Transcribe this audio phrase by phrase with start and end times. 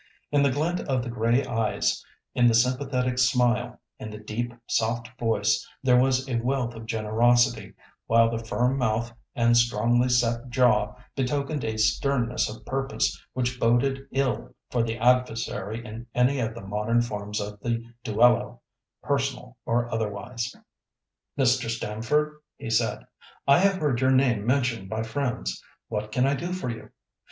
[0.31, 2.03] In the glint of the grey eyes,
[2.33, 7.75] in the sympathetic smile, in the deep, soft voice there was a wealth of generosity,
[8.07, 14.07] while the firm mouth and strongly set jaw betokened a sternness of purpose which boded
[14.11, 20.55] ill for the adversary in any of the modern forms of the duello—personal or otherwise.
[21.37, 21.69] "Mr.
[21.69, 23.05] Stamford," he said,
[23.47, 25.63] "I have heard your name mentioned by friends.
[25.89, 26.89] What can I do for you?